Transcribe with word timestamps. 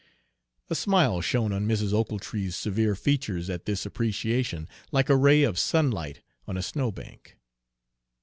A 0.67 0.73
smile 0.73 1.21
shone 1.21 1.53
on 1.53 1.67
Mrs. 1.67 1.93
Ochiltree's 1.93 2.55
severe 2.55 2.95
features 2.95 3.51
at 3.51 3.65
this 3.65 3.85
appreciation, 3.85 4.67
like 4.91 5.09
a 5.09 5.15
ray 5.15 5.43
of 5.43 5.59
sunlight 5.59 6.21
on 6.47 6.57
a 6.57 6.63
snowbank. 6.63 7.37